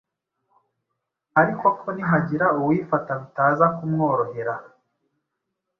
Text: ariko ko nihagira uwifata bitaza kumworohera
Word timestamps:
ariko 1.41 1.65
ko 1.79 1.87
nihagira 1.95 2.45
uwifata 2.59 3.11
bitaza 3.21 3.65
kumworohera 3.75 4.55